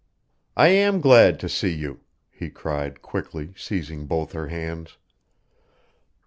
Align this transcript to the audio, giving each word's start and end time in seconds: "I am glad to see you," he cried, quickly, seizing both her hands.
"I 0.57 0.69
am 0.69 0.99
glad 0.99 1.39
to 1.41 1.47
see 1.47 1.69
you," 1.71 1.99
he 2.31 2.49
cried, 2.49 3.03
quickly, 3.03 3.53
seizing 3.55 4.07
both 4.07 4.31
her 4.31 4.47
hands. 4.47 4.97